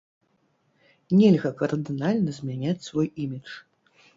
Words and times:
Нельга 1.17 1.51
кардынальна 1.61 2.31
змяняць 2.39 2.85
свой 2.89 3.07
імідж. 3.27 3.49